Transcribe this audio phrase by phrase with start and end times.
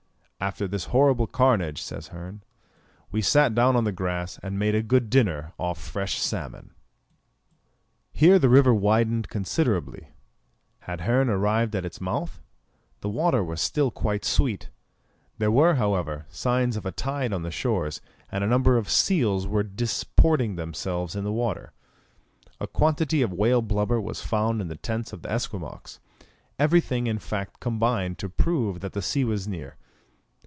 [0.43, 2.41] "After this horrible carnage," says Hearn,
[3.11, 6.73] "we sat down on the grass, and made a good dinner off fresh salmon."
[8.11, 10.07] Here the river widened considerably.
[10.79, 12.41] Had Hearn arrived at its mouth?
[13.01, 14.69] The water was still quite sweet.
[15.37, 19.45] There were, however, signs of a tide on the shores, and a number of seals
[19.45, 21.71] were disporting themselves in the water.
[22.59, 25.99] A quantity of whale blubber was found in the tents of the Esquimaux.
[26.57, 29.77] Everything in fact combined to prove that the sea was near.